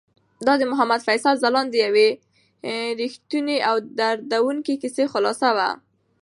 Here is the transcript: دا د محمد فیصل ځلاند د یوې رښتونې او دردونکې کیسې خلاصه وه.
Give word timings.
دا 0.45 0.53
د 0.61 0.63
محمد 0.71 1.01
فیصل 1.07 1.33
ځلاند 1.43 1.69
د 1.71 1.75
یوې 1.85 2.09
رښتونې 3.01 3.57
او 3.69 3.75
دردونکې 3.99 4.73
کیسې 4.81 5.05
خلاصه 5.13 5.49
وه. 5.57 5.69